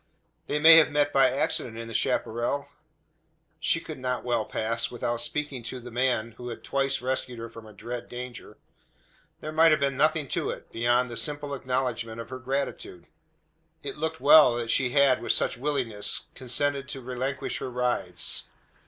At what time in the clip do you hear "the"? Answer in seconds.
1.87-1.93, 5.79-5.91, 11.11-11.17